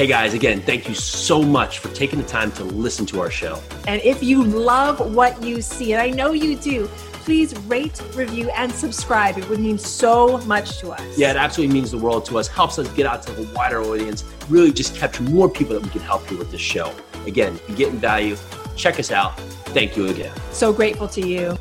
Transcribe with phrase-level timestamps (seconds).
[0.00, 3.30] Hey guys, again, thank you so much for taking the time to listen to our
[3.30, 3.60] show.
[3.86, 6.86] And if you love what you see, and I know you do,
[7.26, 9.36] please rate, review, and subscribe.
[9.36, 11.18] It would mean so much to us.
[11.18, 13.82] Yeah, it absolutely means the world to us, helps us get out to a wider
[13.82, 16.94] audience, really just capture more people that we can help you with this show.
[17.26, 18.38] Again, if you're getting value,
[18.76, 19.38] check us out.
[19.74, 20.34] Thank you again.
[20.50, 21.58] So grateful to you.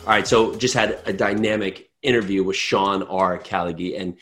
[0.00, 3.38] All right, so just had a dynamic interview with Sean R.
[3.38, 4.18] Callagy, and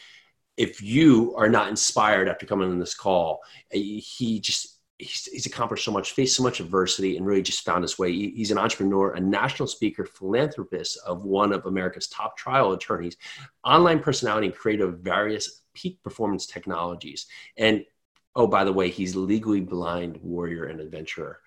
[0.56, 3.40] if you are not inspired after coming on this call,
[3.72, 7.64] eh, he just he's, he's accomplished so much, faced so much adversity, and really just
[7.64, 8.12] found his way.
[8.12, 13.16] He's an entrepreneur, a national speaker, philanthropist of one of America's top trial attorneys,
[13.64, 17.26] online personality, and creator of various peak performance technologies.
[17.56, 17.84] And
[18.34, 21.40] oh, by the way, he's legally blind warrior and adventurer.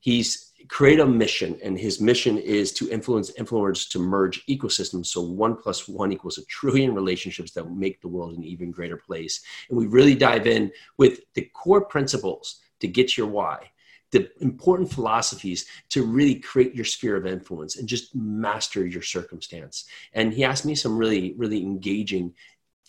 [0.00, 5.20] He's create a mission and his mission is to influence influencers to merge ecosystems so
[5.20, 9.42] one plus one equals a trillion relationships that make the world an even greater place.
[9.68, 13.70] And we really dive in with the core principles to get your why
[14.10, 19.86] the important philosophies to really create your sphere of influence and just master your circumstance.
[20.12, 22.32] And he asked me some really really engaging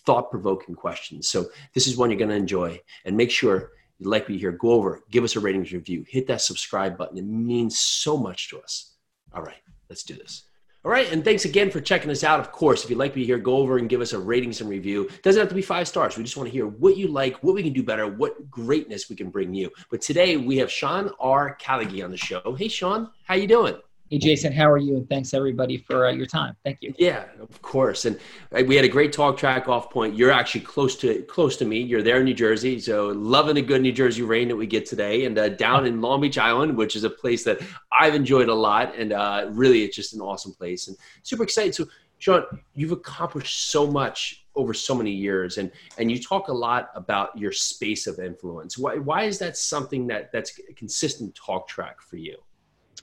[0.05, 1.27] thought-provoking questions.
[1.27, 2.79] So this is one you're going to enjoy.
[3.05, 6.27] And make sure you'd like me hear, go over, give us a ratings review, hit
[6.27, 7.17] that subscribe button.
[7.17, 8.95] It means so much to us.
[9.33, 10.43] All right, let's do this.
[10.83, 12.39] All right, and thanks again for checking us out.
[12.39, 14.69] Of course, if you'd like me here, go over and give us a ratings and
[14.69, 15.09] review.
[15.23, 16.15] Doesn't have to be five stars.
[16.15, 19.09] We just want to hear what you like, what we can do better, what greatness
[19.09, 19.71] we can bring you.
[19.89, 21.57] But today we have Sean R.
[21.59, 22.53] Callagy on the show.
[22.53, 23.75] Hey, Sean, how you doing?
[24.11, 24.97] Hey, Jason, how are you?
[24.97, 26.55] And thanks everybody for uh, your time.
[26.63, 26.93] Thank you.
[26.99, 28.05] Yeah, of course.
[28.05, 28.19] And
[28.55, 30.15] uh, we had a great talk track off point.
[30.15, 31.81] You're actually close to close to me.
[31.81, 34.85] You're there in New Jersey, so loving the good New Jersey rain that we get
[34.85, 37.59] today, and uh, down in Long Beach Island, which is a place that
[37.99, 41.73] I've enjoyed a lot, and uh, really, it's just an awesome place, and super excited.
[41.73, 41.87] So,
[42.19, 42.43] Sean,
[42.75, 47.35] you've accomplished so much over so many years, and and you talk a lot about
[47.35, 48.77] your space of influence.
[48.77, 52.37] Why why is that something that that's a consistent talk track for you?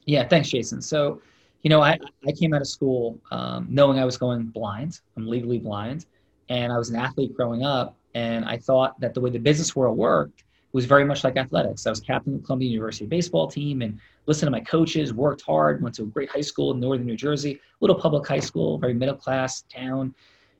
[0.06, 0.82] Yeah, thanks, Jason.
[0.82, 1.20] So,
[1.62, 5.00] you know, I, I came out of school um, knowing I was going blind.
[5.16, 6.06] I'm legally blind.
[6.48, 7.96] And I was an athlete growing up.
[8.14, 11.86] And I thought that the way the business world worked was very much like athletics.
[11.86, 15.42] I was captain of the Columbia University baseball team and listened to my coaches, worked
[15.42, 18.78] hard, went to a great high school in northern New Jersey, little public high school,
[18.78, 20.14] very middle class town.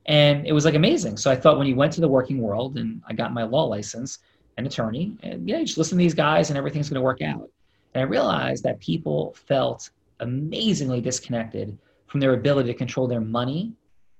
[0.06, 1.16] And it was like amazing.
[1.16, 3.64] So I thought when you went to the working world and I got my law
[3.64, 4.19] license,
[4.58, 7.48] an attorney, and yeah, just listen to these guys and everything's going to work out.
[7.94, 11.76] And I realized that people felt amazingly disconnected
[12.06, 13.72] from their ability to control their money,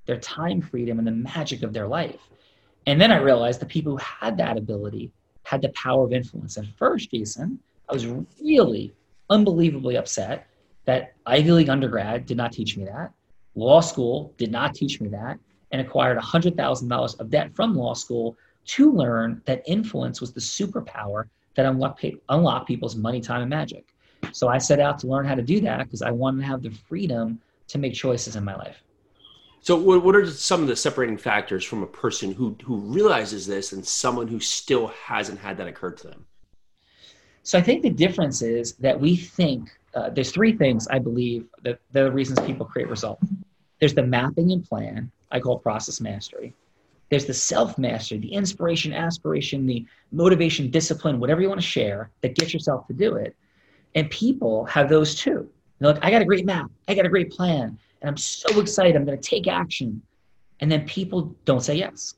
[0.07, 2.21] their time freedom, and the magic of their life.
[2.87, 5.13] And then I realized the people who had that ability
[5.45, 6.57] had the power of influence.
[6.57, 8.07] And first, Jason, I was
[8.43, 8.93] really
[9.31, 10.47] unbelievably upset
[10.85, 13.13] that Ivy League undergrad did not teach me that.
[13.55, 15.39] Law school did not teach me that
[15.71, 21.29] and acquired $100,000 of debt from law school to learn that influence was the superpower
[21.55, 23.85] that unlock, unlock people's money, time, and magic.
[24.33, 26.63] So I set out to learn how to do that because I wanted to have
[26.63, 28.83] the freedom to make choices in my life.
[29.61, 33.73] So, what are some of the separating factors from a person who who realizes this
[33.73, 36.27] and someone who still hasn't had that occur to them?
[37.45, 41.47] So, I think the difference is that we think uh, there's three things I believe
[41.63, 43.25] that the reasons people create results.
[43.79, 46.55] There's the mapping and plan I call process mastery.
[47.13, 52.11] There's the self mastery, the inspiration, aspiration, the motivation, discipline, whatever you want to share
[52.23, 53.37] that gets yourself to do it.
[53.95, 55.47] And people have those too.
[55.79, 58.59] They're like, I got a great map, I got a great plan, and I'm so
[58.59, 60.01] excited, I'm going to take action.
[60.61, 62.15] And then people don't say yes.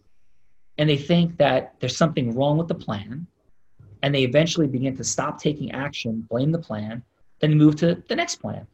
[0.78, 3.26] And they think that there's something wrong with the plan.
[4.05, 7.03] And they eventually begin to stop taking action, blame the plan,
[7.41, 8.65] then move to the next plan.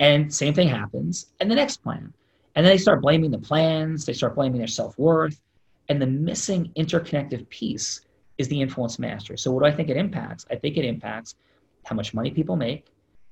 [0.00, 2.12] And same thing happens, and the next plan.
[2.56, 5.40] And then they start blaming the plans, they start blaming their self worth,
[5.88, 8.02] and the missing interconnective piece
[8.38, 9.36] is the influence master.
[9.36, 10.46] So, what do I think it impacts?
[10.50, 11.34] I think it impacts
[11.84, 12.86] how much money people make,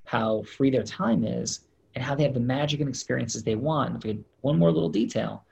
[0.05, 1.61] how free their time is,
[1.95, 3.97] and how they have the magic and experiences they want.
[3.97, 5.45] If we had one more little detail,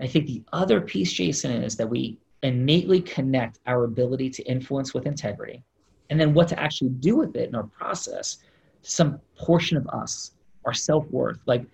[0.00, 4.94] I think the other piece, Jason, is that we innately connect our ability to influence
[4.94, 5.62] with integrity
[6.08, 8.38] and then what to actually do with it in our process
[8.82, 10.32] to some portion of us,
[10.64, 11.38] our self worth.
[11.46, 11.64] Like,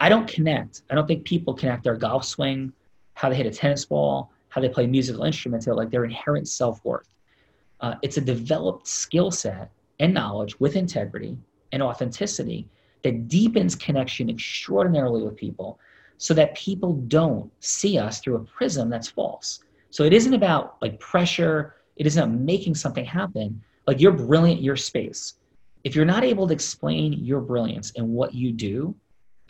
[0.00, 2.72] I don't connect, I don't think people connect their golf swing
[3.20, 6.82] how they hit a tennis ball, how they play musical instruments, like their inherent self
[6.84, 7.08] worth.
[7.80, 11.36] Uh, it's a developed skill set and knowledge with integrity
[11.72, 12.66] and authenticity
[13.02, 15.78] that deepens connection extraordinarily with people
[16.16, 19.60] so that people don't see us through a prism that's false.
[19.90, 23.62] So it isn't about like pressure, it isn't about making something happen.
[23.86, 25.34] Like you're brilliant, your space.
[25.84, 28.94] If you're not able to explain your brilliance and what you do,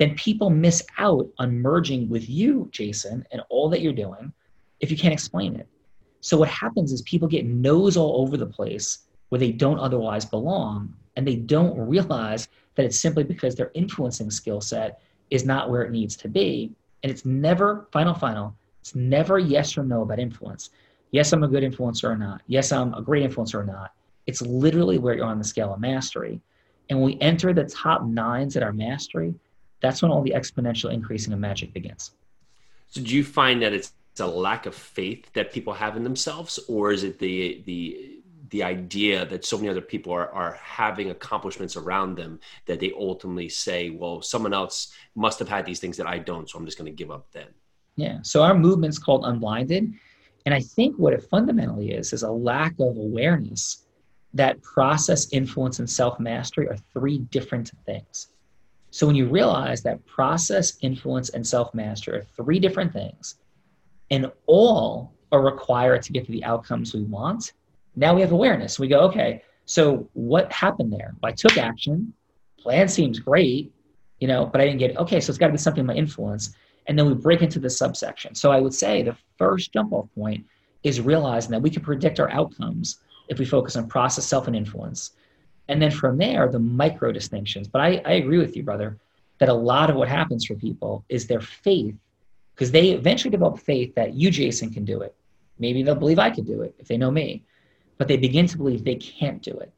[0.01, 4.33] then people miss out on merging with you, Jason, and all that you're doing
[4.81, 5.69] if you can't explain it.
[6.23, 10.25] So what happens is people get no's all over the place where they don't otherwise
[10.25, 15.69] belong, and they don't realize that it's simply because their influencing skill set is not
[15.69, 16.73] where it needs to be.
[17.03, 20.71] And it's never, final, final, it's never yes or no about influence.
[21.11, 22.41] Yes, I'm a good influencer or not.
[22.47, 23.93] Yes, I'm a great influencer or not.
[24.27, 26.41] It's literally where you're on the scale of mastery.
[26.89, 29.35] And when we enter the top nines at our mastery,
[29.81, 32.13] that's when all the exponential increasing of magic begins.
[32.89, 36.59] So do you find that it's a lack of faith that people have in themselves,
[36.69, 41.11] or is it the the the idea that so many other people are, are having
[41.11, 45.97] accomplishments around them that they ultimately say, well, someone else must have had these things
[45.97, 47.47] that I don't, so I'm just going to give up then.
[47.95, 48.19] Yeah.
[48.23, 49.93] So our movement's called Unblinded.
[50.47, 53.85] And I think what it fundamentally is, is a lack of awareness
[54.35, 58.29] that process, influence, and self mastery are three different things.
[58.91, 63.37] So when you realize that process, influence, and self mastery are three different things,
[64.11, 67.53] and all are required to get to the outcomes we want,
[67.97, 68.79] now we have awareness.
[68.79, 71.15] We go, okay, so what happened there?
[71.23, 72.13] Well, I took action.
[72.59, 73.73] Plan seems great,
[74.19, 74.97] you know, but I didn't get, it.
[74.99, 76.55] okay, so it's got to be something my influence.
[76.87, 78.35] And then we break into the subsection.
[78.35, 80.45] So I would say the first jump off point
[80.83, 82.99] is realizing that we can predict our outcomes
[83.29, 85.13] if we focus on process, self, and influence.
[85.71, 87.67] And then from there, the micro distinctions.
[87.67, 88.99] But I, I agree with you, brother,
[89.39, 91.95] that a lot of what happens for people is their faith,
[92.55, 95.15] because they eventually develop faith that you, Jason, can do it.
[95.59, 97.43] Maybe they'll believe I could do it if they know me
[98.01, 99.71] but they begin to believe they can't do it.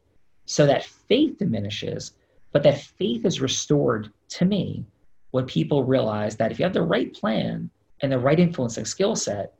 [0.45, 2.13] So that faith diminishes,
[2.53, 4.85] but that faith is restored to me
[5.31, 7.69] when people realize that if you have the right plan
[7.99, 9.53] and the right influencing skill set,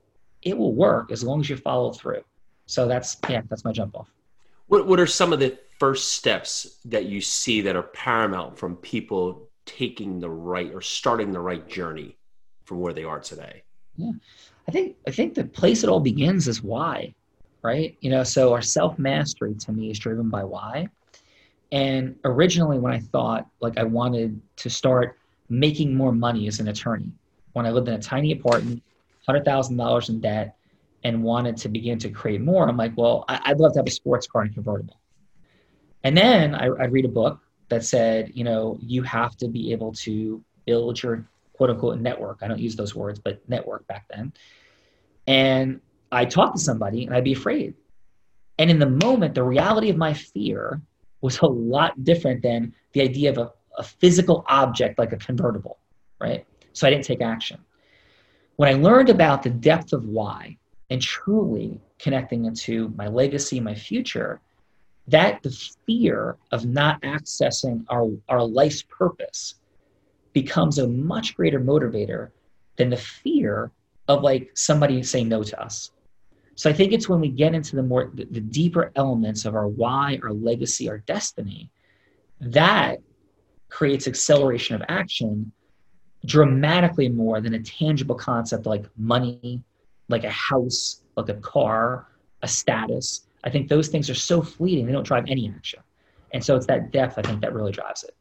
[0.44, 2.24] it will work as long as you follow through.
[2.65, 4.07] So that's yeah, that's my jump off.
[4.68, 8.77] What what are some of the first steps that you see that are paramount from
[8.77, 12.18] people taking the right or starting the right journey
[12.65, 13.63] from where they are today?
[13.98, 14.12] Yeah.
[14.68, 17.13] I think I think the place it all begins is why
[17.63, 17.98] right?
[18.01, 20.89] You know, so our self mastery to me is driven by why.
[21.71, 25.18] And originally, when I thought like I wanted to start
[25.50, 27.12] making more money as an attorney,
[27.54, 28.83] when I lived in a tiny apartment,
[29.25, 30.56] hundred thousand dollars in debt,
[31.03, 33.91] and wanted to begin to create more, I'm like, well, I'd love to have a
[33.91, 35.00] sports car and convertible.
[36.03, 37.39] And then I, I'd read a book
[37.69, 42.39] that said, you know, you have to be able to build your quote unquote network.
[42.41, 44.33] I don't use those words, but network back then.
[45.27, 47.73] And I talk to somebody and I'd be afraid.
[48.59, 50.81] And in the moment, the reality of my fear
[51.21, 55.79] was a lot different than the idea of a, a physical object like a convertible,
[56.19, 56.45] right?
[56.73, 57.59] So I didn't take action.
[58.57, 60.57] When I learned about the depth of why
[60.94, 64.40] and truly connecting into my legacy, my future,
[65.07, 65.50] that the
[65.88, 69.56] fear of not accessing our, our life's purpose
[70.34, 72.30] becomes a much greater motivator
[72.75, 73.72] than the fear
[74.07, 75.90] of like somebody saying no to us.
[76.54, 79.56] So I think it's when we get into the more the, the deeper elements of
[79.56, 81.72] our why, our legacy, our destiny,
[82.40, 83.00] that
[83.68, 85.51] creates acceleration of action
[86.24, 89.63] dramatically more than a tangible concept like money,
[90.13, 92.07] like a house, like a car,
[92.42, 93.27] a status.
[93.44, 95.81] I think those things are so fleeting, they don't drive any action.
[96.31, 98.15] And so it's that depth, I think, that really drives it.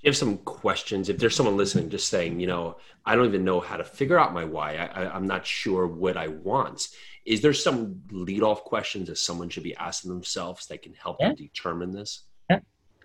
[0.00, 1.08] You have some questions.
[1.08, 2.76] If there's someone listening, just saying, you know,
[3.06, 4.76] I don't even know how to figure out my why.
[4.76, 6.88] I, I, I'm not sure what I want
[7.24, 11.16] is there some lead off questions that someone should be asking themselves that can help
[11.20, 11.28] yeah.
[11.28, 12.24] them determine this?
[12.50, 12.60] Yeah.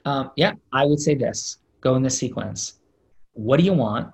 [0.05, 2.79] Um, yeah, I would say this go in this sequence.
[3.33, 4.13] What do you want?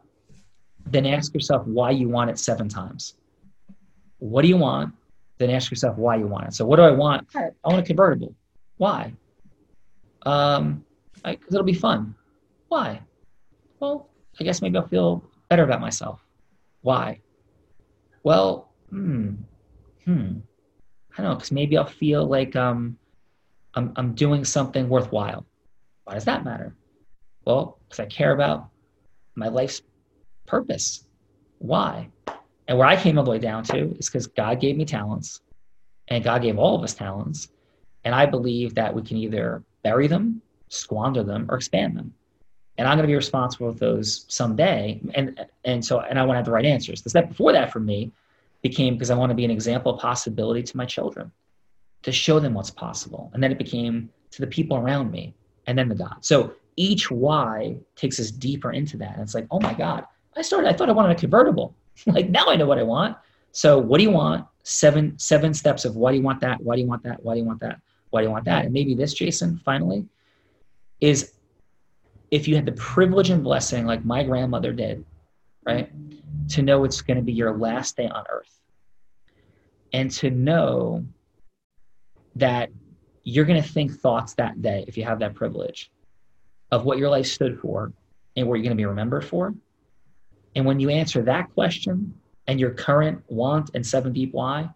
[0.86, 3.16] Then ask yourself why you want it seven times.
[4.20, 4.94] What do you want?
[5.38, 6.54] Then ask yourself why you want it.
[6.54, 7.28] So, what do I want?
[7.64, 8.34] I want a convertible.
[8.78, 9.14] Why?
[10.26, 10.84] Um,
[11.24, 12.16] because it'll be fun.
[12.70, 13.02] Why?
[13.80, 16.22] Well, I guess maybe I'll feel better about myself.
[16.82, 17.20] Why?
[18.24, 19.36] Well, hmm,
[20.04, 20.40] hmm,
[21.18, 22.98] I don't know, because maybe I'll feel like um,
[23.76, 25.46] I'm, I'm doing something worthwhile.
[26.06, 26.76] Why does that matter?
[27.46, 28.70] Well, because I care about
[29.36, 29.82] my life's
[30.48, 31.06] purpose.
[31.60, 32.10] Why?
[32.68, 35.42] And where I came all the way down to is because God gave me talents,
[36.08, 37.50] and God gave all of us talents.
[38.04, 42.14] And I believe that we can either bury them, squander them, or expand them.
[42.78, 45.00] And I'm going to be responsible with those someday.
[45.14, 47.02] And and so and I want to have the right answers.
[47.02, 48.12] The step before that for me
[48.62, 51.32] became because I want to be an example of possibility to my children,
[52.04, 53.30] to show them what's possible.
[53.34, 55.34] And then it became to the people around me,
[55.68, 56.18] and then the God.
[56.22, 59.14] So each why takes us deeper into that.
[59.14, 60.06] And it's like, oh my God,
[60.36, 61.74] I started, I thought I wanted a convertible.
[62.06, 63.18] Like now I know what I want.
[63.52, 64.46] So what do you want?
[64.64, 66.62] Seven, seven steps of why do you want that?
[66.62, 67.24] Why do you want that?
[67.24, 67.80] Why do you want that?
[68.10, 68.66] Why do you want that?
[68.66, 70.08] And maybe this, Jason, finally,
[71.00, 71.34] is
[72.32, 75.06] if you had the privilege and blessing like my grandmother did,
[75.66, 75.92] right?
[76.50, 78.60] To know it's going to be your last day on earth
[79.94, 81.06] and to know
[82.36, 82.70] that
[83.24, 85.92] you're going to think thoughts that day if you have that privilege
[86.72, 87.94] of what your life stood for
[88.36, 89.54] and what you're going to be remembered for.
[90.56, 92.14] And when you answer that question
[92.48, 94.70] and your current want and seven deep why,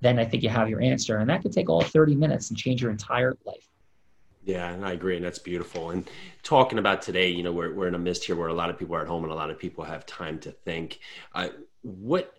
[0.00, 1.18] then I think you have your answer.
[1.18, 3.68] And that could take all 30 minutes and change your entire life.
[4.44, 5.90] Yeah, and I agree, and that's beautiful.
[5.90, 6.08] And
[6.44, 8.78] talking about today, you know, we're we're in a mist here where a lot of
[8.78, 11.00] people are at home and a lot of people have time to think.
[11.34, 11.48] Uh,
[11.82, 12.32] what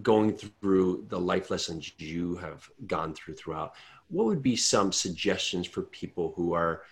[0.00, 3.74] going through the life lessons you have gone through throughout,
[4.08, 6.82] what would be some suggestions for people who are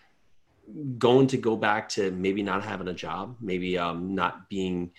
[0.99, 4.91] going to go back to maybe not having a job, maybe um, not being eh,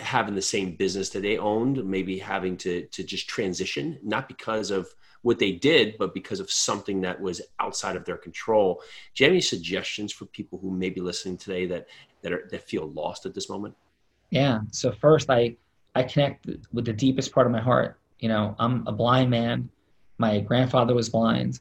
[0.00, 4.70] having the same business that they owned, maybe having to to just transition, not because
[4.70, 4.88] of
[5.22, 8.82] what they did, but because of something that was outside of their control.
[9.14, 11.86] Do you have any suggestions for people who may be listening today that
[12.22, 13.74] that are that feel lost at this moment?
[14.30, 14.60] Yeah.
[14.70, 15.56] So first, I
[15.94, 17.98] I connect with the deepest part of my heart.
[18.18, 19.68] You know, I'm a blind man.
[20.18, 21.60] My grandfather was blind.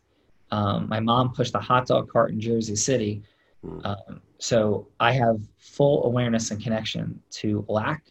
[0.52, 3.24] Um, my mom pushed a hot dog cart in Jersey City.
[3.64, 3.80] Hmm.
[3.84, 8.04] Um, so I have full awareness and connection to lack,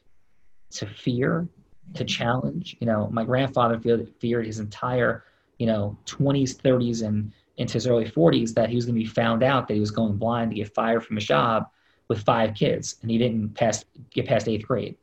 [0.72, 1.48] to fear,
[1.94, 2.76] to challenge.
[2.80, 3.80] You know, my grandfather
[4.20, 5.24] feared his entire,
[5.58, 9.08] you know, 20s, 30s, and into his early 40s that he was going to be
[9.08, 11.66] found out that he was going blind to get fired from his job
[12.08, 14.96] with five kids, and he didn't pass get past eighth grade.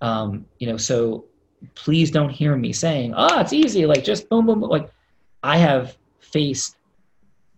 [0.00, 1.26] Um, you know, so
[1.74, 4.70] please don't hear me saying, "Oh, it's easy." Like just boom, boom, boom.
[4.70, 4.90] Like
[5.42, 6.76] I have faced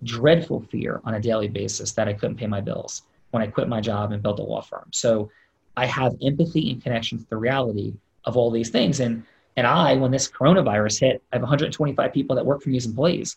[0.04, 3.68] dreadful fear on a daily basis that I couldn't pay my bills when I quit
[3.68, 4.88] my job and built a law firm.
[4.92, 5.30] So
[5.76, 7.94] I have empathy and connection to the reality
[8.24, 9.00] of all these things.
[9.00, 9.24] And
[9.56, 12.86] and I, when this coronavirus hit, I have 125 people that work for me as
[12.86, 13.36] employees.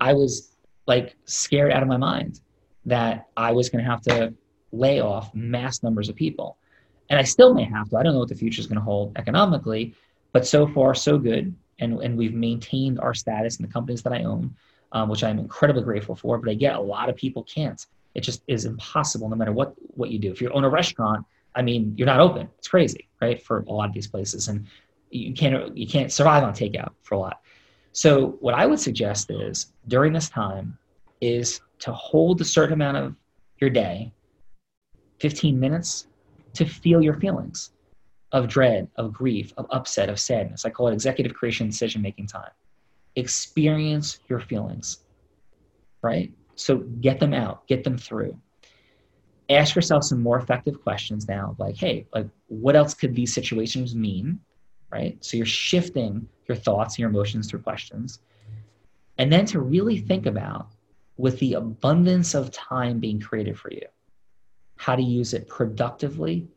[0.00, 0.52] I was
[0.86, 2.40] like scared out of my mind
[2.86, 4.34] that I was going to have to
[4.72, 6.58] lay off mass numbers of people.
[7.08, 7.96] And I still may have to.
[7.96, 9.94] I don't know what the future is going to hold economically,
[10.32, 11.54] but so far, so good.
[11.78, 14.54] And, and we've maintained our status in the companies that I own
[14.94, 16.38] um, which I'm incredibly grateful for.
[16.38, 17.84] But I get a lot of people can't.
[18.14, 20.30] It just is impossible, no matter what what you do.
[20.30, 22.48] If you own a restaurant, I mean, you're not open.
[22.58, 23.42] It's crazy, right?
[23.42, 24.66] For a lot of these places, and
[25.10, 27.40] you can't you can't survive on takeout for a lot.
[27.92, 30.78] So what I would suggest is during this time
[31.20, 33.14] is to hold a certain amount of
[33.60, 34.12] your day,
[35.20, 36.08] 15 minutes,
[36.54, 37.70] to feel your feelings
[38.32, 40.64] of dread, of grief, of upset, of sadness.
[40.64, 42.50] I call it executive creation decision making time
[43.16, 44.98] experience your feelings,
[46.02, 46.32] right?
[46.56, 48.38] So get them out, get them through.
[49.50, 53.94] Ask yourself some more effective questions now, like, hey, like, what else could these situations
[53.94, 54.40] mean,
[54.90, 55.22] right?
[55.22, 58.20] So you're shifting your thoughts and your emotions through questions.
[59.18, 60.68] And then to really think about,
[61.16, 63.86] with the abundance of time being created for you,
[64.76, 66.48] how to use it productively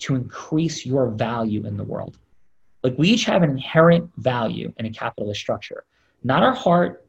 [0.00, 2.18] to increase your value in the world.
[2.82, 5.84] Like we each have an inherent value in a capitalist structure
[6.24, 7.06] not our heart,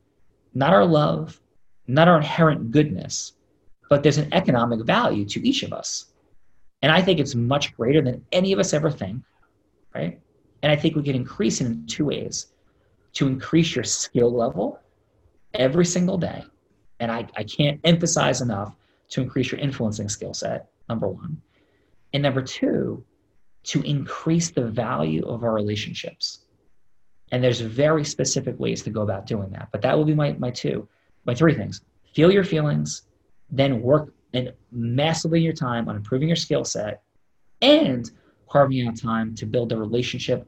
[0.54, 1.40] not our love,
[1.88, 3.34] not our inherent goodness,
[3.90, 6.06] but there's an economic value to each of us.
[6.82, 9.24] And I think it's much greater than any of us ever think,
[9.96, 10.20] right?
[10.62, 12.48] And I think we can increase it in two ways
[13.14, 14.80] to increase your skill level
[15.54, 16.44] every single day.
[17.00, 18.76] And I, I can't emphasize enough
[19.10, 21.42] to increase your influencing skill set, number one.
[22.14, 23.04] And number two,
[23.64, 26.43] to increase the value of our relationships.
[27.34, 29.70] And there's very specific ways to go about doing that.
[29.72, 30.88] But that will be my, my two,
[31.26, 31.82] my three things.
[32.14, 33.08] Feel your feelings,
[33.50, 37.02] then work and massively your time on improving your skill set
[37.64, 38.12] and
[38.48, 40.48] carving out time to build the relationship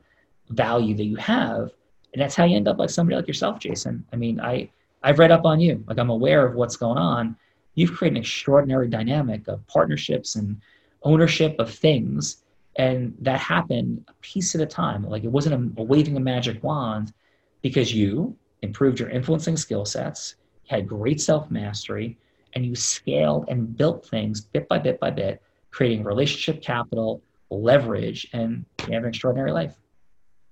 [0.50, 1.72] value that you have.
[2.13, 4.06] And that's how you end up like somebody like yourself, Jason.
[4.13, 4.70] I mean, I,
[5.01, 5.84] I've read up on you.
[5.88, 7.36] Like I'm aware of what's going on.
[7.74, 10.62] You've created an extraordinary dynamic of partnerships and
[11.01, 12.44] ownership of things
[12.77, 15.03] and that happened a piece at a time.
[15.03, 17.13] Like it wasn't a, a waving a magic wand
[17.62, 20.36] because you improved your influencing skill sets,
[20.67, 22.17] had great self mastery,
[22.53, 25.41] and you scaled and built things bit by bit by bit,
[25.72, 29.75] creating relationship capital, leverage, and you have an extraordinary life.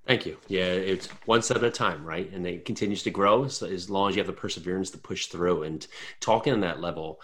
[0.06, 0.38] Thank you.
[0.50, 2.30] Yeah, it's one step at a time, right?
[2.34, 5.28] And it continues to grow so as long as you have the perseverance to push
[5.28, 5.88] through and
[6.20, 7.22] talking on that level,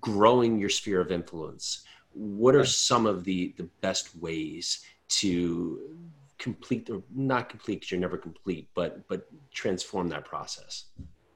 [0.00, 5.80] growing your sphere of influence what are some of the the best ways to
[6.38, 10.86] complete or not complete because you're never complete but but transform that process?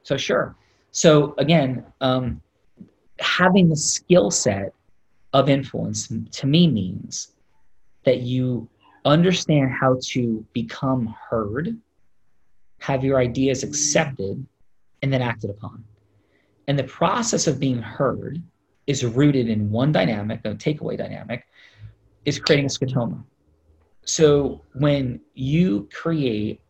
[0.02, 0.56] So sure.
[0.90, 2.40] So again um,
[3.18, 4.74] having the skill set
[5.32, 7.32] of influence to me means
[8.04, 8.68] that you
[9.04, 11.76] understand how to become heard
[12.78, 14.44] have your ideas accepted
[15.02, 15.84] and then acted upon.
[16.66, 18.42] And the process of being heard
[18.86, 21.46] is rooted in one dynamic, a takeaway dynamic,
[22.24, 23.22] is creating a scotoma.
[24.04, 26.60] So when you create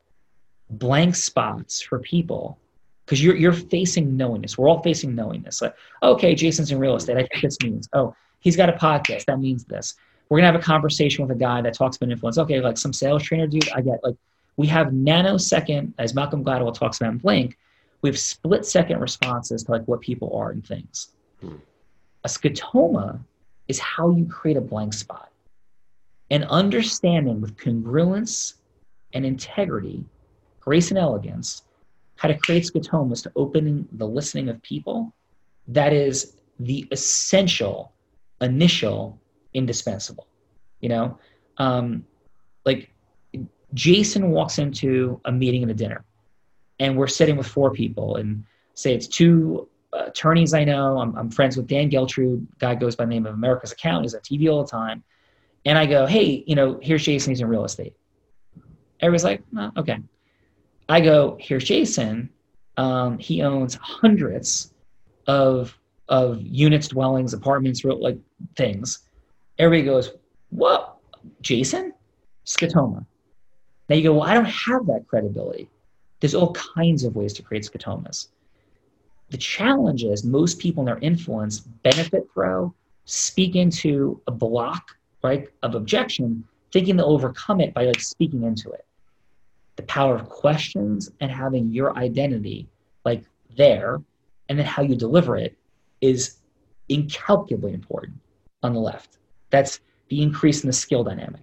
[0.71, 2.59] blank spots for people
[3.05, 4.57] because you're you're facing knowingness.
[4.57, 5.61] We're all facing knowingness.
[5.61, 7.17] Like, okay, Jason's in real estate.
[7.17, 7.89] I think this means.
[7.93, 9.27] Oh, he's got a podcast.
[9.27, 9.95] That means this.
[10.29, 12.39] We're gonna have a conversation with a guy that talks about influence.
[12.39, 13.69] Okay, like some sales trainer dude.
[13.73, 14.17] I get like
[14.57, 17.59] we have nanosecond, as Malcolm Gladwell talks about in Blink,
[18.03, 21.09] we have split second responses to like what people are and things.
[21.41, 21.57] Hmm.
[22.25, 23.21] A scotoma
[23.69, 25.31] is how you create a blank spot.
[26.31, 28.55] And understanding with congruence
[29.13, 30.05] and integrity,
[30.61, 31.63] grace and elegance,
[32.17, 35.13] how to create scotomas to opening the listening of people,
[35.69, 37.93] that is the essential,
[38.41, 39.21] initial,
[39.55, 40.27] indispensable.
[40.81, 41.19] You know,
[41.59, 42.05] um,
[42.65, 42.93] like
[43.75, 46.05] Jason walks into a meeting and a dinner,
[46.79, 50.99] and we're sitting with four people, and say it's two attorneys I know.
[50.99, 54.05] I'm, I'm, friends with Dan Geltrude, guy goes by the name of America's Accountant.
[54.05, 55.03] He's on TV all the time.
[55.65, 57.31] And I go, hey, you know, here's Jason.
[57.31, 57.95] He's in real estate.
[59.01, 59.99] Everybody's like, oh, okay.
[60.89, 62.31] I go, here's Jason.
[62.77, 64.73] Um, he owns hundreds
[65.27, 65.77] of
[66.09, 68.19] of units, dwellings, apartments, real like
[68.57, 69.01] things.
[69.59, 70.13] Everybody goes,
[70.51, 70.97] what?
[71.41, 71.95] Jason?
[72.45, 73.07] Scotoma.
[73.89, 75.69] Now you go, well, I don't have that credibility.
[76.21, 78.29] There's all kinds of ways to create scotomas.
[79.33, 82.75] The challenge is most people in their influence benefit throw,
[83.07, 88.71] speak into a block, right, of objection, thinking they'll overcome it by like speaking into
[88.73, 88.85] it.
[89.77, 92.69] The power of questions and having your identity
[93.07, 93.25] like
[93.57, 94.03] there,
[94.51, 95.57] and then how you deliver it
[96.03, 96.37] is
[96.91, 98.19] incalculably important
[98.63, 99.17] on the left.
[99.49, 101.41] That's the increase in the skill dynamic.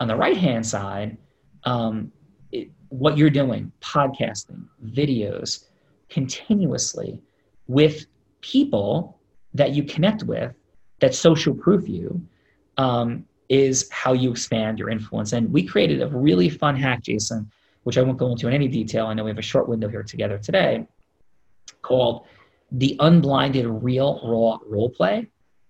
[0.00, 1.16] On the right hand side,
[1.62, 2.10] um,
[2.50, 5.66] it, what you're doing, podcasting, videos,
[6.08, 7.20] continuously
[7.66, 8.06] with
[8.40, 9.18] people
[9.54, 10.52] that you connect with
[11.00, 12.20] that social proof you
[12.76, 15.32] um, is how you expand your influence.
[15.32, 17.50] And we created a really fun hack, Jason,
[17.84, 19.06] which I won't go into in any detail.
[19.06, 20.86] I know we have a short window here together today
[21.82, 22.26] called
[22.72, 25.28] the unblinded real raw role play.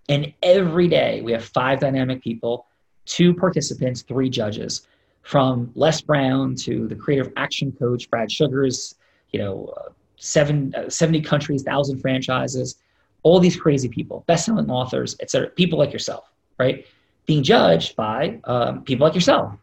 [0.09, 2.67] And every day we have five dynamic people,
[3.05, 4.87] two participants, three judges
[5.21, 8.95] from Les Brown to the creative action coach, Brad Sugars,
[9.31, 12.75] you know, uh, seven, uh, 70 countries, 1,000 franchises,
[13.23, 16.85] all these crazy people, best-selling authors, et cetera, people like yourself, right?
[17.25, 19.53] Being judged by um, people like yourself.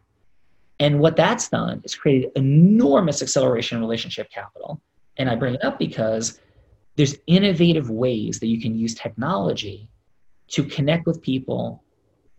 [0.79, 4.81] And what that's done is created enormous acceleration in relationship capital.
[5.17, 6.39] And I bring it up because
[6.95, 9.87] there's innovative ways that you can use technology
[10.49, 11.83] to connect with people,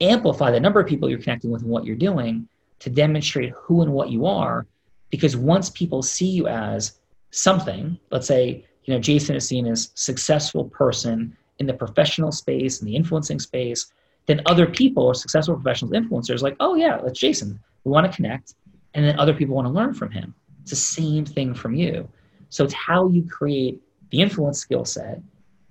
[0.00, 2.48] amplify the number of people you're connecting with and what you're doing,
[2.80, 4.66] to demonstrate who and what you are
[5.10, 6.98] because once people see you as
[7.34, 7.98] something.
[8.10, 12.86] Let's say you know jason is seen as successful person in the professional space in
[12.86, 13.92] the influencing space
[14.26, 17.58] then other people or successful professionals influencers like oh yeah that's jason.
[17.84, 18.54] We want to connect
[18.94, 20.34] and then other people want to learn from him.
[20.62, 22.08] It's the same thing from you.
[22.48, 25.20] So it's how you create the influence skill set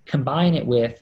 [0.05, 1.01] combine it with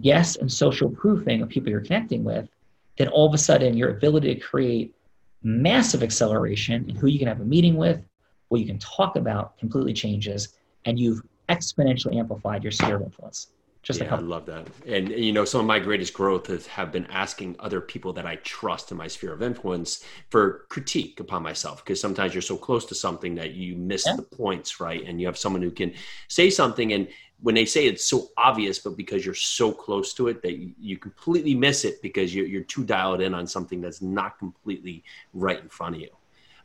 [0.00, 2.48] guest and social proofing of people you're connecting with
[2.96, 4.94] then all of a sudden your ability to create
[5.42, 8.00] massive acceleration in who you can have a meeting with,
[8.48, 10.50] what you can talk about completely changes,
[10.84, 13.48] and you've exponentially amplified your sphere of influence.
[13.82, 14.66] Just yeah, I love that.
[14.84, 18.12] And, and, you know, some of my greatest growth has have been asking other people
[18.14, 21.84] that I trust in my sphere of influence for critique upon myself.
[21.84, 24.16] Because sometimes you're so close to something that you miss yeah.
[24.16, 25.04] the points, right?
[25.06, 25.92] And you have someone who can
[26.26, 27.06] say something and
[27.42, 30.72] when they say it's so obvious, but because you're so close to it that you,
[30.80, 35.04] you completely miss it because you're, you're too dialed in on something that's not completely
[35.32, 36.08] right in front of you.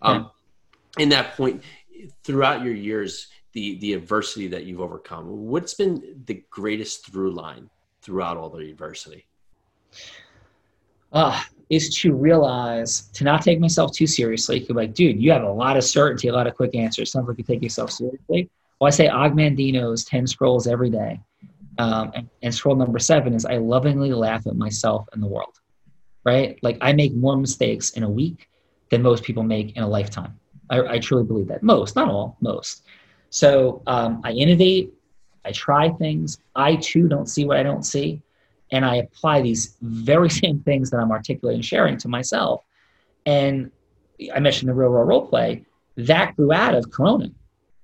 [0.02, 0.32] Um,
[0.98, 1.64] In that point,
[2.24, 7.70] throughout your years, the the adversity that you've overcome, what's been the greatest through line
[8.02, 9.26] throughout all the adversity?
[11.12, 14.60] Uh, is to realize to not take myself too seriously.
[14.60, 17.12] You're like, dude, you have a lot of certainty, a lot of quick answers.
[17.12, 18.50] Sounds like you take yourself seriously
[18.82, 21.20] well, I say Og Mandino's 10 scrolls every day.
[21.78, 25.60] Um, and, and scroll number seven is I lovingly laugh at myself and the world,
[26.26, 26.58] right?
[26.64, 28.50] Like I make more mistakes in a week
[28.90, 30.40] than most people make in a lifetime.
[30.72, 31.62] I, I truly believe that.
[31.62, 32.84] Most, not all, most.
[33.30, 34.94] So um, I innovate,
[35.46, 36.40] I try things.
[36.56, 38.22] I too don't see what I don't see.
[38.72, 42.64] And I apply these very same things that I'm articulating and sharing to myself.
[43.26, 43.72] And
[44.34, 45.66] I mentioned the real world role play
[45.98, 47.30] that grew out of Corona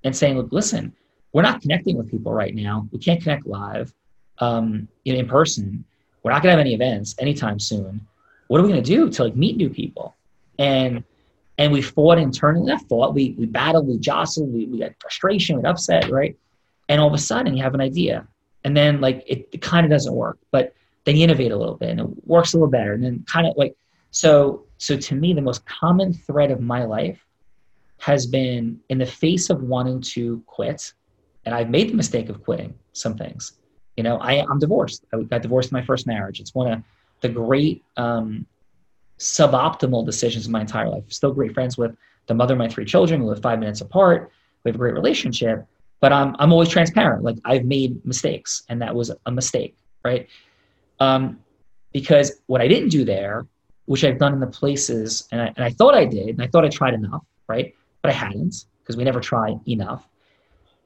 [0.04, 0.93] and saying, look, listen,
[1.34, 2.88] we're not connecting with people right now.
[2.91, 3.93] We can't connect live
[4.39, 5.84] um, in, in person.
[6.23, 8.06] We're not going to have any events anytime soon.
[8.47, 10.15] What are we going to do to like meet new people?
[10.58, 11.04] And
[11.58, 12.65] and we fought internally.
[12.65, 13.13] Not fought.
[13.13, 13.88] We we battled.
[13.88, 14.54] We jostled.
[14.54, 15.58] We we had frustration.
[15.58, 16.10] We had upset.
[16.10, 16.38] Right.
[16.89, 18.28] And all of a sudden, you have an idea,
[18.63, 21.76] and then like it, it kind of doesn't work, but then you innovate a little
[21.76, 23.76] bit, and it works a little better, and then kind of like
[24.12, 24.63] so.
[24.78, 27.20] So to me, the most common thread of my life
[28.00, 30.93] has been in the face of wanting to quit,
[31.46, 33.54] and I've made the mistake of quitting some things.
[33.98, 35.06] You know, I, I'm divorced.
[35.13, 36.39] I got divorced in my first marriage.
[36.39, 36.84] It's one of
[37.22, 38.46] the great um,
[39.20, 41.04] suboptimal decisions in my entire life.
[41.08, 41.96] Still great friends with
[42.28, 43.24] the mother of my three children.
[43.24, 44.32] We live five minutes apart.
[44.64, 45.66] We have a great relationship,
[46.00, 47.24] but I'm, I'm always transparent.
[47.24, 50.28] Like I've made mistakes and that was a mistake, right?
[51.00, 51.40] Um,
[51.94, 53.48] because what I didn't do there,
[53.86, 56.48] which I've done in the places, and I, and I thought I did, and I
[56.48, 57.74] thought I tried enough, right?
[58.02, 60.08] But I hadn't because we never try enough.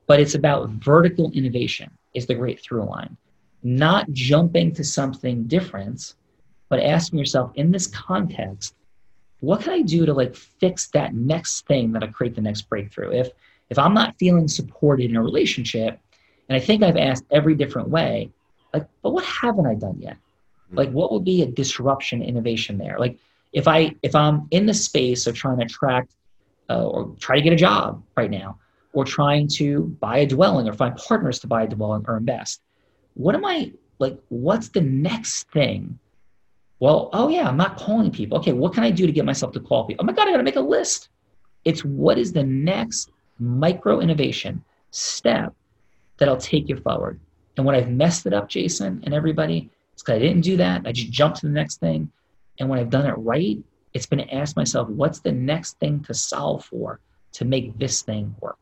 [0.08, 3.18] But it's about vertical innovation is the great through line,
[3.64, 6.14] not jumping to something different,
[6.72, 8.76] but asking yourself in this context,
[9.42, 13.12] what can I do to like fix that next thing that'll create the next breakthrough?
[13.12, 13.30] If
[13.70, 16.00] if I'm not feeling supported in a relationship,
[16.48, 18.32] and I think I've asked every different way,
[18.74, 20.16] like, but what haven't I done yet?
[20.70, 20.78] Hmm.
[20.78, 22.98] Like, what would be a disruption innovation there?
[22.98, 23.18] Like,
[23.52, 26.14] if I if I'm in the space of trying to attract
[26.70, 28.60] uh, or try to get a job right now,
[28.94, 32.62] or trying to buy a dwelling or find partners to buy a dwelling or invest,
[33.16, 34.18] what am I like?
[34.30, 36.00] What's the next thing
[36.82, 38.40] well, oh yeah, I'm not calling people.
[38.40, 40.04] Okay, what can I do to get myself to call people?
[40.04, 41.10] Oh my God, I gotta make a list.
[41.64, 45.54] It's what is the next micro innovation step
[46.18, 47.20] that'll take you forward.
[47.56, 50.82] And when I've messed it up, Jason and everybody, it's because I didn't do that.
[50.88, 52.12] I just jumped to the next thing.
[52.60, 53.60] And when I've done it right,
[53.94, 57.00] it's been to ask myself, what's the next thing to solve for
[57.34, 58.58] to make this thing work?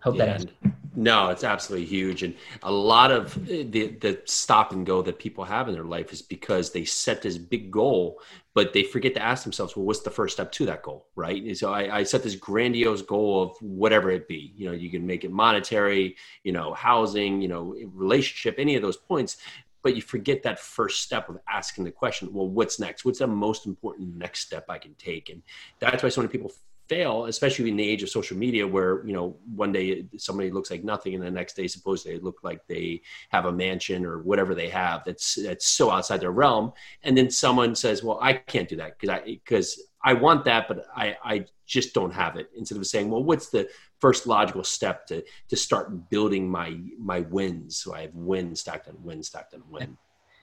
[0.00, 0.24] Hope yeah.
[0.24, 0.52] that answers.
[0.98, 2.34] No, it's absolutely huge, and
[2.64, 6.12] a lot of eh, the the stop and go that people have in their life
[6.12, 8.20] is because they set this big goal,
[8.52, 11.40] but they forget to ask themselves, well, what's the first step to that goal, right?
[11.40, 14.52] And so I, I set this grandiose goal of whatever it be.
[14.56, 18.82] You know, you can make it monetary, you know, housing, you know, relationship, any of
[18.82, 19.36] those points,
[19.84, 23.26] but you forget that first step of asking the question well what's next what's the
[23.26, 25.40] most important next step i can take and
[25.78, 26.52] that's why so many people
[26.88, 30.70] fail, especially in the age of social media, where you know one day somebody looks
[30.70, 34.20] like nothing, and the next day suppose they look like they have a mansion or
[34.20, 36.72] whatever they have that's that's so outside their realm,
[37.02, 40.68] and then someone says, "Well, I can't do that because I because I want that,
[40.68, 44.64] but I I just don't have it." Instead of saying, "Well, what's the first logical
[44.64, 49.22] step to to start building my my wins?" So I have win stacked on win
[49.22, 49.96] stacked on win.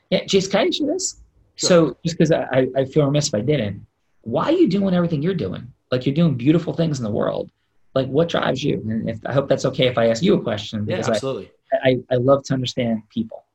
[0.09, 1.21] Yeah, Jace, can I answer this?
[1.55, 1.67] Sure.
[1.67, 3.85] So just because I, I feel remiss if I didn't,
[4.21, 5.71] why are you doing everything you're doing?
[5.95, 7.49] Like you're doing beautiful things in the world.
[7.93, 8.83] Like what drives you?
[8.85, 10.85] And if, I hope that's okay if I ask you a question.
[10.85, 11.49] Yeah, absolutely.
[11.71, 13.45] I, I, I love to understand people.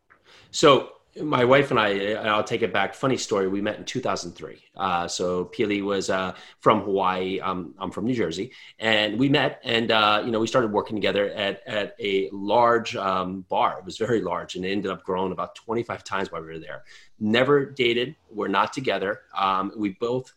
[0.51, 2.95] So my wife and I, I'll take it back.
[2.95, 3.47] Funny story.
[3.47, 4.65] We met in 2003.
[4.75, 7.41] Uh, so Pili was uh, from Hawaii.
[7.41, 10.97] Um, I'm from New Jersey, and we met, and uh, you know, we started working
[10.97, 13.79] together at at a large um, bar.
[13.79, 16.59] It was very large, and it ended up growing about 25 times while we were
[16.59, 16.85] there.
[17.19, 18.17] Never dated.
[18.31, 19.21] We're not together.
[19.37, 20.33] Um, we both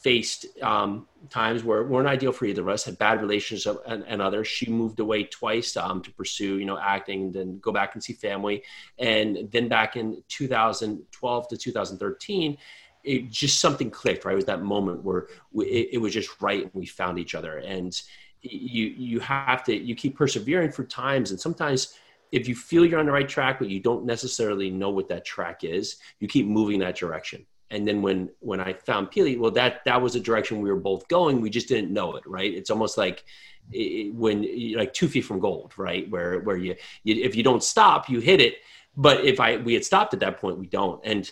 [0.00, 4.22] faced um, times where weren't ideal for either of us, had bad relationships and, and
[4.22, 4.48] others.
[4.48, 8.02] She moved away twice um, to pursue, you know, acting and then go back and
[8.02, 8.62] see family.
[8.98, 12.56] And then back in 2012 to 2013,
[13.04, 14.32] it just something clicked, right?
[14.32, 17.34] It was that moment where we, it, it was just right and we found each
[17.34, 17.58] other.
[17.58, 18.00] And
[18.40, 21.30] you, you have to, you keep persevering for times.
[21.30, 21.94] And sometimes
[22.32, 25.26] if you feel you're on the right track, but you don't necessarily know what that
[25.26, 29.50] track is, you keep moving that direction and then when when I found Pili, well,
[29.52, 31.40] that that was the direction we were both going.
[31.40, 32.52] We just didn't know it, right?
[32.52, 33.24] It's almost like
[33.72, 36.08] it, when like two feet from gold, right?
[36.10, 38.56] Where where you, you if you don't stop, you hit it.
[38.96, 41.00] But if I we had stopped at that point, we don't.
[41.04, 41.30] And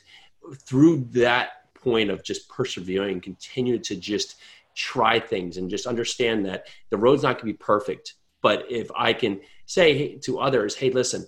[0.55, 4.37] through that point of just persevering, continue to just
[4.75, 8.15] try things and just understand that the road's not going to be perfect.
[8.43, 11.27] But if I can say to others, hey, listen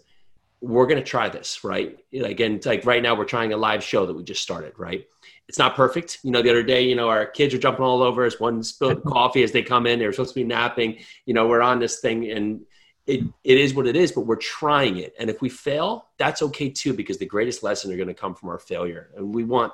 [0.60, 1.98] we're going to try this, right?
[2.12, 5.06] Again, like right now, we're trying a live show that we just started, right?
[5.48, 6.18] It's not perfect.
[6.22, 8.38] You know, the other day, you know, our kids are jumping all over us.
[8.38, 9.98] One spilled coffee as they come in.
[9.98, 10.98] They're supposed to be napping.
[11.24, 12.60] You know, we're on this thing and
[13.06, 15.14] it, it is what it is, but we're trying it.
[15.18, 18.34] And if we fail, that's okay too, because the greatest lesson are going to come
[18.34, 19.10] from our failure.
[19.16, 19.72] And we want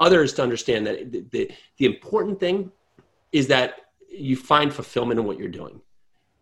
[0.00, 2.72] others to understand that the, the, the important thing
[3.30, 3.76] is that
[4.10, 5.80] you find fulfillment in what you're doing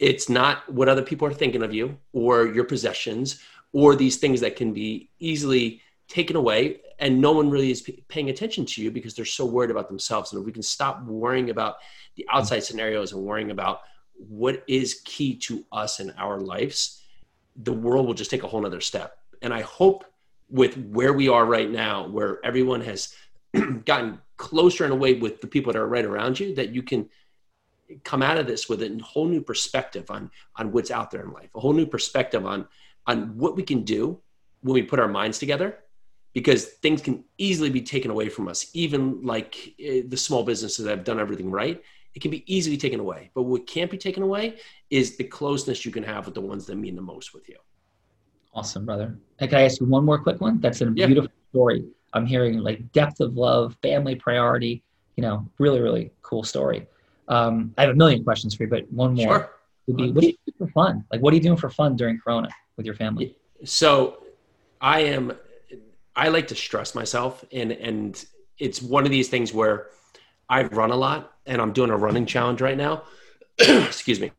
[0.01, 3.41] it's not what other people are thinking of you or your possessions
[3.73, 6.81] or these things that can be easily taken away.
[6.99, 9.89] And no one really is p- paying attention to you because they're so worried about
[9.89, 10.33] themselves.
[10.33, 11.77] And if we can stop worrying about
[12.17, 13.83] the outside scenarios and worrying about
[14.15, 17.01] what is key to us in our lives
[17.57, 19.19] the world will just take a whole nother step.
[19.43, 20.05] And i hope
[20.49, 23.15] with where we are right now where everyone has
[23.85, 26.83] gotten closer in a way with the people that are right around you that you
[26.83, 27.09] can
[28.05, 31.33] come out of this with a whole new perspective on on what's out there in
[31.33, 32.67] life, a whole new perspective on
[33.07, 34.21] on what we can do
[34.63, 35.79] when we put our minds together
[36.35, 40.85] because things can easily be taken away from us even like eh, the small businesses
[40.85, 41.83] that have done everything right
[42.15, 43.31] it can be easily taken away.
[43.35, 44.57] But what can't be taken away
[44.91, 47.57] is the closeness you can have with the ones that mean the most with you.
[48.53, 49.17] Awesome, brother.
[49.39, 50.61] And can I ask you one more quick one?
[50.61, 51.07] That's a Yeah.
[51.07, 51.85] beautiful story.
[52.13, 54.83] I'm hearing like depth of love, family priority.
[55.17, 56.87] You know, really, really cool story.
[57.31, 59.51] Um, I have a million questions for you, but one more Sure.
[59.87, 61.05] would be: What do you do for fun?
[61.11, 63.37] Like, what are you doing for fun during Corona with your family?
[63.65, 64.25] So
[64.81, 65.33] I am
[66.17, 68.25] I like to stress myself and and
[68.59, 69.87] it's one of these things where
[70.49, 73.05] I run a lot and I'm doing a running challenge right now.
[73.59, 74.33] Excuse me.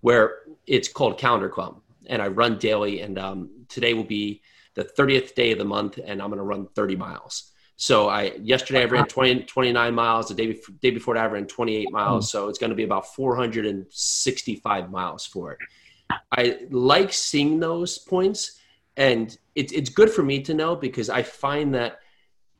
[0.00, 4.40] Where it's called Calendar Club and I run daily and um, today will be
[4.74, 7.52] the 30th day of the month and I'm going to run 30 miles.
[7.76, 10.28] So I yesterday I ran 20, 29 miles.
[10.28, 11.94] The day before, day before that I ran 28 hmm.
[11.94, 12.30] miles.
[12.30, 15.58] So it's going to be about 465 miles for it.
[16.32, 18.60] I like seeing those points,
[18.96, 22.00] and it's it's good for me to know because I find that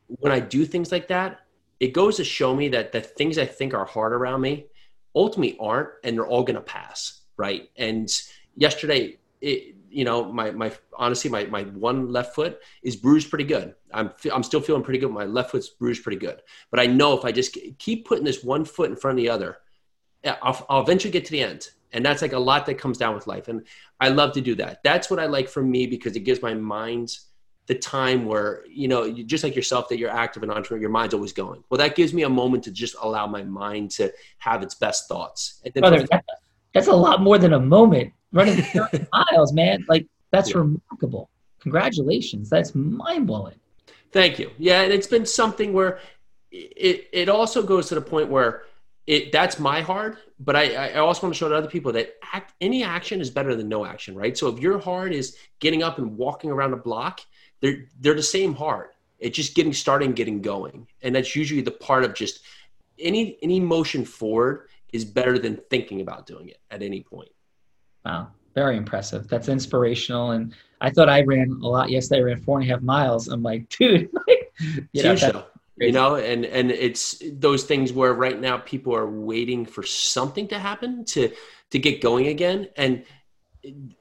[0.08, 1.40] when I do things like that,
[1.80, 4.66] it goes to show me that the things I think are hard around me
[5.14, 7.70] ultimately aren't, and they're all going to pass, right?
[7.76, 8.08] And
[8.56, 13.44] yesterday, it, you know, my my honestly, my my one left foot is bruised pretty
[13.44, 13.74] good.
[13.92, 15.10] I'm I'm still feeling pretty good.
[15.10, 18.42] My left foot's bruised pretty good, but I know if I just keep putting this
[18.44, 19.58] one foot in front of the other,
[20.24, 21.68] I'll, I'll eventually get to the end.
[21.92, 23.48] And that's like a lot that comes down with life.
[23.48, 23.66] And
[24.00, 24.82] I love to do that.
[24.82, 27.16] That's what I like for me because it gives my mind
[27.66, 30.90] the time where, you know, you, just like yourself, that you're active and entrepreneur, your
[30.90, 31.64] mind's always going.
[31.70, 35.08] Well, that gives me a moment to just allow my mind to have its best
[35.08, 35.60] thoughts.
[35.64, 36.24] And then Brother, that,
[36.74, 39.84] that's a lot more than a moment running 30 miles, man.
[39.88, 40.58] Like, that's Yeah.
[40.58, 41.30] remarkable.
[41.60, 42.48] Congratulations.
[42.48, 43.54] That's mind blowing.
[44.12, 44.50] Thank you.
[44.58, 45.98] Yeah, and it's been something where
[46.50, 48.62] it it also goes to the point where
[49.06, 52.14] it that's my hard, but I I also want to show to other people that
[52.32, 54.36] act any action is better than no action, right?
[54.38, 57.20] So if your hard is getting up and walking around a block,
[57.60, 58.90] they're they're the same hard.
[59.18, 62.42] It's just getting started and getting going, and that's usually the part of just
[62.98, 67.28] any any motion forward is better than thinking about doing it at any point.
[68.06, 68.28] Wow.
[68.54, 69.26] Very impressive.
[69.26, 70.30] That's inspirational.
[70.30, 72.20] And I thought I ran a lot yesterday.
[72.20, 73.26] I ran four and a half miles.
[73.26, 74.52] I'm like, dude, like,
[74.92, 75.44] you know, show.
[75.78, 80.48] You know, and and it's those things where right now people are waiting for something
[80.48, 81.30] to happen to
[81.70, 83.04] to get going again, and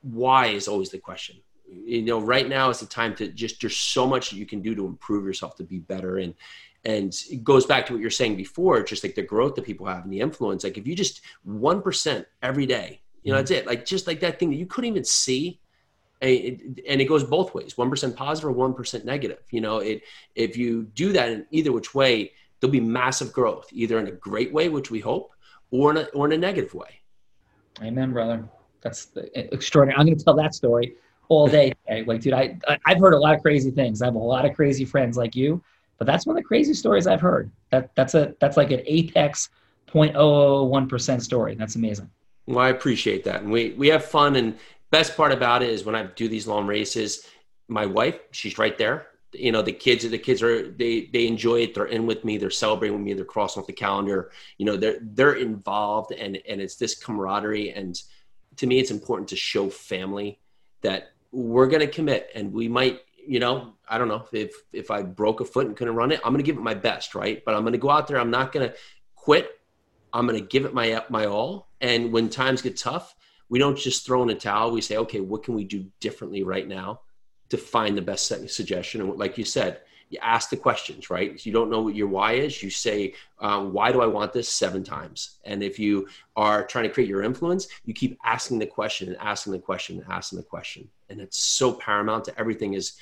[0.02, 1.36] why is always the question.
[1.68, 4.62] You know, right now is the time to just there's so much that you can
[4.62, 6.34] do to improve yourself to be better, and
[6.86, 9.88] and it goes back to what you're saying before, just like the growth that people
[9.88, 10.64] have and the influence.
[10.64, 13.42] Like if you just one percent every day, you know, mm-hmm.
[13.42, 13.68] that's it.
[13.68, 15.60] Like just like that thing that you couldn't even see
[16.22, 20.02] and it, and it goes both ways 1% positive or 1% negative you know it
[20.34, 24.12] if you do that in either which way there'll be massive growth either in a
[24.12, 25.34] great way which we hope
[25.72, 27.02] or in a, or in a negative way
[27.82, 28.48] Amen, brother.
[28.82, 30.00] That's eh, extraordinary.
[30.00, 30.96] I'm going to tell that story
[31.28, 31.74] all day.
[32.08, 34.02] Like, dude, I, I I've heard a lot of crazy things.
[34.02, 35.64] I have a lot of crazy friends like you,
[35.98, 37.52] but that's one of the crazy stories I've heard.
[37.70, 39.50] That that's a that's like an apex
[39.88, 41.56] 0.001 percent story.
[41.56, 42.10] That's amazing.
[42.48, 43.42] Well i appreciate that.
[43.42, 44.36] And we we have fun.
[44.36, 44.58] And
[44.92, 47.28] best part about it is when i do these long races
[47.68, 49.08] my wife she's right there.
[49.34, 51.74] You know the kids the kids are they they enjoy it.
[51.74, 52.38] They're in with me.
[52.38, 53.14] They're celebrating with me.
[53.14, 54.32] They're crossing off the calendar.
[54.58, 57.72] You know they're they're involved and and it's this camaraderie.
[57.72, 58.00] And
[58.58, 60.40] to me it's important to show family
[60.82, 64.92] that we're going to commit and we might you know i don't know if if
[64.92, 67.16] i broke a foot and couldn't run it i'm going to give it my best
[67.16, 67.44] right?
[67.44, 68.20] But i'm going to go out there.
[68.20, 68.76] I'm not going to
[69.16, 69.50] quit
[70.16, 71.68] i'm going to give it my my all.
[71.82, 73.16] And when times get tough
[73.48, 74.72] we don't just throw in a towel.
[74.72, 77.02] We say okay what can we do differently right now
[77.50, 79.02] to find the best suggestion?
[79.02, 81.34] And like you said you ask the questions right?
[81.34, 82.64] If you don't know what your why is.
[82.64, 84.50] You say um, why do i want this?
[84.50, 85.38] seven times.
[85.44, 89.18] And if you are trying to create your influence you keep asking the question and
[89.18, 90.88] asking the question and asking the question.
[91.10, 92.94] And it's so paramount to everything is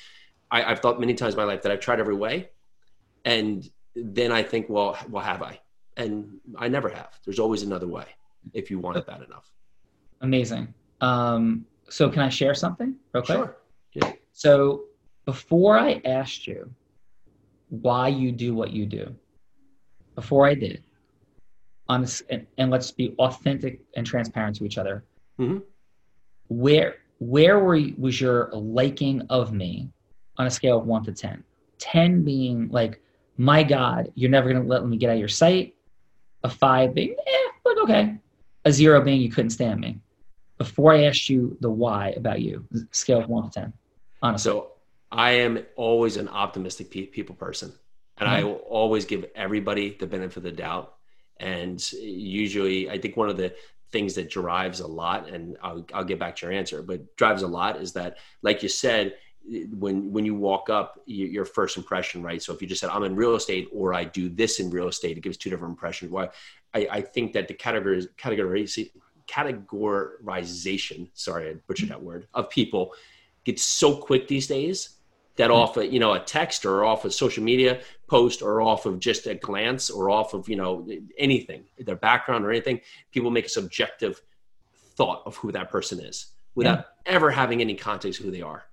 [0.50, 2.50] I, i've thought many times in my life that i've tried every way.
[3.24, 5.60] And then i think well well have i
[5.96, 8.04] and i never have there's always another way
[8.52, 9.50] if you want it bad enough
[10.20, 10.72] Amazing.
[11.02, 13.36] Um, so can I share something real quick?
[13.36, 13.56] sure
[13.92, 14.84] yeah So
[15.26, 16.70] before I asked you
[17.68, 19.14] why you do what you do,
[20.14, 20.82] before I did,
[21.88, 25.04] honest, and, and let's be authentic and transparent to each other.
[25.38, 25.62] Mhm.
[26.48, 29.90] Where where were you, was your liking of me
[30.38, 31.42] on a scale of one to ten?
[31.78, 33.00] Ten being like,
[33.36, 35.74] my God, you're never gonna let me get out of your sight.
[36.44, 38.16] A five being, eh, like okay.
[38.64, 39.98] A zero being you couldn't stand me.
[40.58, 43.72] Before I asked you the why about you, scale of one to ten,
[44.22, 44.50] honestly.
[44.50, 44.72] So
[45.10, 47.72] I am always an optimistic pe- people person,
[48.18, 50.94] and I will always give everybody the benefit of the doubt.
[51.38, 53.54] And usually, I think one of the
[53.90, 57.42] things that drives a lot, and I'll, I'll get back to your answer, but drives
[57.42, 59.14] a lot is that, like you said,
[59.72, 63.04] when when you walk up your first impression right so if you just said i'm
[63.04, 66.10] in real estate or i do this in real estate it gives two different impressions
[66.10, 66.28] why
[66.72, 68.90] I, I think that the categories categorization
[69.28, 72.94] categorization sorry i butchered that word of people
[73.44, 74.96] gets so quick these days
[75.36, 75.60] that mm-hmm.
[75.60, 78.98] off of you know a text or off of social media post or off of
[78.98, 82.80] just a glance or off of you know anything their background or anything
[83.12, 84.22] people make a subjective
[84.96, 87.14] thought of who that person is without yeah.
[87.14, 88.64] ever having any context of who they are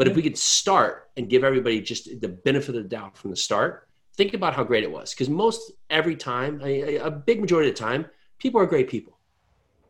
[0.00, 3.28] but if we could start and give everybody just the benefit of the doubt from
[3.28, 3.86] the start
[4.16, 5.12] think about how great it was.
[5.12, 8.06] Because most every time a, a big majority of the time
[8.38, 9.18] people are great people.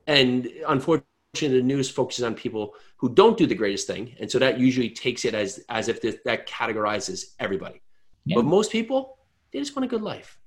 [0.09, 4.17] And unfortunately the news focuses on people who don't do the greatest thing.
[4.19, 7.81] And so that usually takes it as as if this, that categorizes everybody.
[8.25, 8.35] Yeah.
[8.35, 9.17] but most people
[9.53, 10.39] they just want a good life.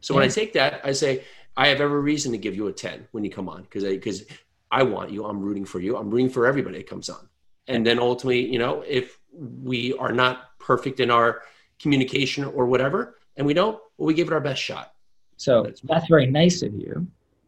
[0.00, 0.20] So yeah.
[0.20, 1.24] when i take that i say
[1.56, 4.22] i have every reason to give you a 10 when you come on because because
[4.70, 5.26] I, I want you.
[5.26, 5.98] I'm rooting for you.
[5.98, 7.28] I'm rooting for everybody that comes on
[7.68, 11.42] and then ultimately you know if we are not perfect in our
[11.78, 14.94] communication or whatever and we don't well we give it our best shot
[15.36, 17.06] so that's very nice of you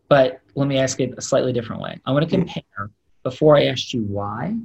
[0.08, 2.00] but let me ask it a slightly different way.
[2.06, 2.46] I want to mm-hmm.
[2.48, 2.90] compare
[3.22, 4.56] before I asked you why,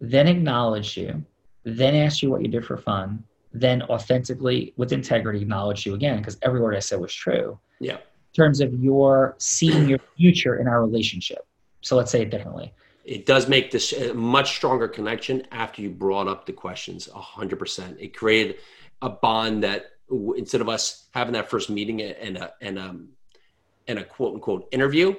[0.00, 1.24] then acknowledge you,
[1.64, 6.18] then ask you what you did for fun, then authentically, with integrity, acknowledge you again,
[6.18, 7.58] because every word I said was true.
[7.80, 7.96] Yeah.
[7.96, 11.46] In terms of your seeing your future in our relationship.
[11.80, 12.72] So let's say it differently.
[13.08, 17.96] It does make this a much stronger connection after you brought up the questions 100%.
[17.98, 18.56] It created
[19.00, 19.92] a bond that
[20.36, 23.08] instead of us having that first meeting and a, and um,
[23.86, 25.14] and a quote unquote interview,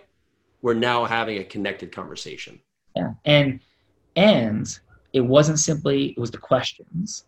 [0.61, 2.59] we're now having a connected conversation.
[2.95, 3.13] Yeah.
[3.25, 3.59] And
[4.15, 4.67] and
[5.13, 7.25] it wasn't simply it was the questions.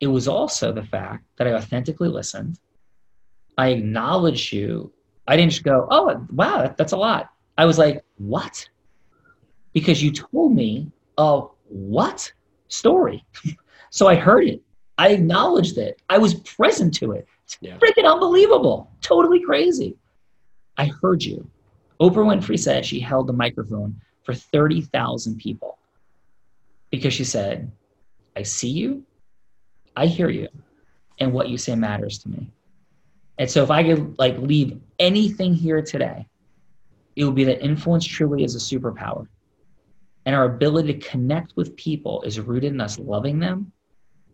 [0.00, 2.58] It was also the fact that I authentically listened.
[3.56, 4.92] I acknowledged you.
[5.26, 7.30] I didn't just go, oh wow, that's a lot.
[7.56, 8.68] I was like, what?
[9.72, 12.32] Because you told me a what
[12.68, 13.24] story.
[13.90, 14.62] so I heard it.
[14.98, 16.00] I acknowledged it.
[16.08, 17.26] I was present to it.
[17.44, 17.76] It's yeah.
[17.78, 18.90] freaking unbelievable.
[19.00, 19.96] Totally crazy.
[20.76, 21.48] I heard you.
[22.00, 25.78] Oprah Winfrey said she held the microphone for 30,000 people
[26.90, 27.70] because she said,
[28.36, 29.04] I see you,
[29.96, 30.48] I hear you,
[31.18, 32.50] and what you say matters to me.
[33.38, 36.26] And so if I could like leave anything here today,
[37.16, 39.26] it would be that influence truly is a superpower.
[40.24, 43.72] And our ability to connect with people is rooted in us loving them,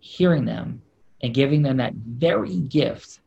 [0.01, 0.83] hearing them,
[1.22, 3.20] and giving them that very gift,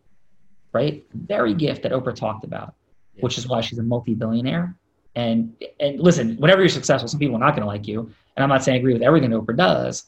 [0.71, 1.03] right?
[1.13, 2.75] Very gift that Oprah talked about
[3.15, 3.21] yeah.
[3.21, 4.75] which is why she's a multi-billionaire.
[5.15, 8.11] And and listen, whenever you're successful, some people are not going to like you.
[8.35, 10.05] And I'm not saying I agree with everything Oprah does,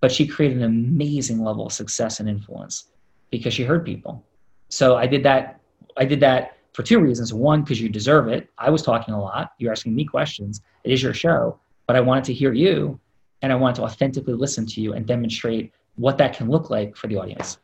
[0.00, 2.90] but she created an amazing level of success and influence
[3.30, 4.24] because she heard people.
[4.68, 5.60] So I did that.
[5.96, 7.34] I did that for two reasons.
[7.34, 8.48] One, because you deserve it.
[8.58, 9.52] I was talking a lot.
[9.58, 10.60] You're asking me questions.
[10.84, 12.98] It is your show, but I wanted to hear you,
[13.42, 16.96] and I wanted to authentically listen to you and demonstrate what that can look like
[16.96, 17.58] for the audience.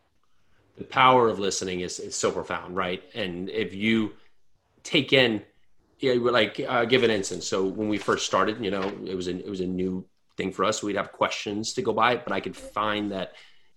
[0.78, 3.02] The power of listening is, is so profound, right?
[3.14, 4.12] And if you
[4.82, 5.42] take in
[6.00, 7.46] yeah, like uh, give an instance.
[7.46, 10.04] So when we first started, you know, it was a, it was a new
[10.36, 10.82] thing for us.
[10.82, 13.32] We'd have questions to go by, but I could find that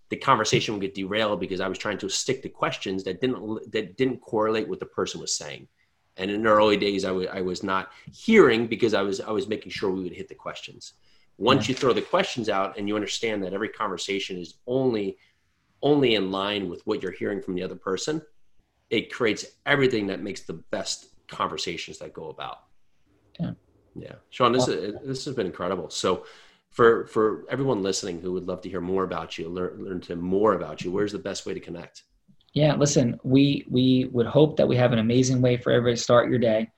[0.09, 3.71] the conversation would get derailed because I was trying to stick to questions that didn't
[3.71, 5.67] that didn't correlate with the person was saying.
[6.17, 9.31] And in the early days, I, w- I was not hearing because I was I
[9.31, 10.93] was making sure we would hit the questions.
[11.37, 11.73] Once yeah.
[11.73, 15.17] you throw the questions out and you understand that every conversation is only
[15.81, 18.21] only in line with what you're hearing from the other person,
[18.89, 22.59] it creates everything that makes the best conversations that go about.
[23.39, 23.51] Yeah.
[23.95, 24.15] Yeah.
[24.29, 25.89] Sean, this, is, this has been incredible.
[25.89, 26.25] So
[26.69, 30.15] for, for everyone listening who would love to hear more about you, learn, learn to
[30.15, 32.03] more about you, where's the best way to connect?
[32.53, 36.01] Yeah, listen, we, we would hope that we have an amazing way for everybody to
[36.01, 36.69] start your day.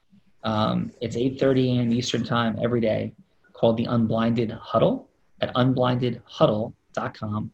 [0.44, 1.92] Um, it's 8.30 a.m.
[1.92, 3.14] Eastern time every day
[3.52, 5.10] called the Unblinded Huddle
[5.42, 7.52] at unblindedhuddle.com.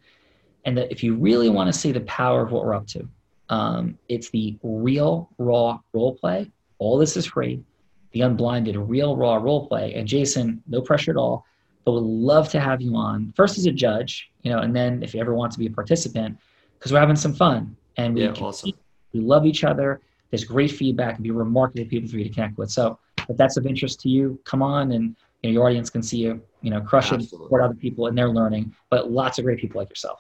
[0.66, 3.08] And that if you really want to see the power of what we're up to,
[3.50, 6.52] um, it's the real raw role play.
[6.78, 7.64] All this is free.
[8.12, 9.96] The unblinded real raw role play.
[9.96, 11.44] And Jason, no pressure at all,
[11.86, 15.02] but would love to have you on first as a judge, you know, and then
[15.02, 16.38] if you ever want to be a participant,
[16.78, 18.72] because we're having some fun and we, yeah, awesome.
[19.14, 20.02] we love each other.
[20.30, 22.72] There's great feedback and be remarkable people for you to connect with.
[22.72, 22.98] So
[23.30, 26.18] if that's of interest to you, come on and you know, your audience can see
[26.18, 29.60] you, you know, crush it, support other people and they're learning, but lots of great
[29.60, 30.20] people like yourself.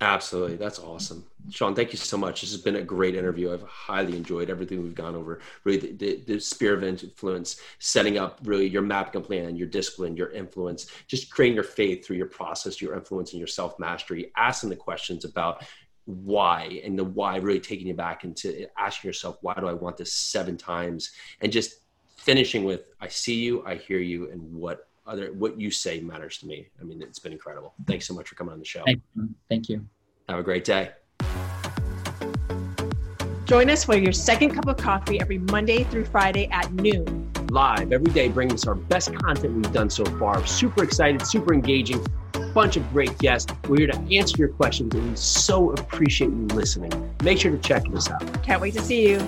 [0.00, 0.56] Absolutely.
[0.56, 1.24] That's awesome.
[1.50, 2.40] Sean, thank you so much.
[2.40, 3.52] This has been a great interview.
[3.52, 5.40] I've highly enjoyed everything we've gone over.
[5.62, 10.16] Really, the, the, the sphere of influence, setting up really your mapping plan, your discipline,
[10.16, 14.32] your influence, just creating your faith through your process, your influence, and your self mastery,
[14.36, 15.64] asking the questions about
[16.06, 19.96] why and the why really taking you back into asking yourself, why do I want
[19.96, 21.12] this seven times?
[21.40, 21.80] And just
[22.16, 26.38] finishing with, I see you, I hear you, and what other what you say matters
[26.38, 26.68] to me.
[26.80, 27.74] I mean, it's been incredible.
[27.86, 28.82] Thanks so much for coming on the show.
[28.84, 29.28] Thank you.
[29.48, 29.86] Thank you.
[30.28, 30.92] Have a great day.
[33.44, 37.30] Join us for your second cup of coffee every Monday through Friday at noon.
[37.50, 40.46] Live every day, bringing us our best content we've done so far.
[40.46, 42.04] Super excited, super engaging,
[42.54, 43.52] bunch of great guests.
[43.68, 46.92] We're here to answer your questions, and we so appreciate you listening.
[47.22, 48.42] Make sure to check us out.
[48.42, 49.26] Can't wait to see you.